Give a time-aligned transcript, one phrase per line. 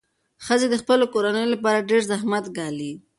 [0.45, 2.91] ښځې د خپلو کورنیو لپاره ډېر زحمت ګالي.